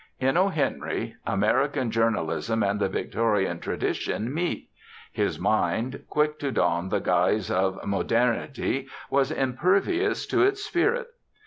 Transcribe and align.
In 0.19 0.35
O. 0.35 0.47
Henry 0.47 1.15
American 1.27 1.91
journalism 1.91 2.63
and 2.63 2.79
the 2.79 2.89
Victorian 2.89 3.59
tradition 3.59 4.33
meet. 4.33 4.67
His 5.11 5.37
mind, 5.39 6.05
quick 6.09 6.39
to 6.39 6.51
don 6.51 6.89
the 6.89 6.97
guise 6.99 7.51
of 7.51 7.85
modernity, 7.85 8.87
was 9.11 9.29
impervious 9.31 10.25
to 10.25 10.41
its 10.41 10.63
spirit. 10.65 11.09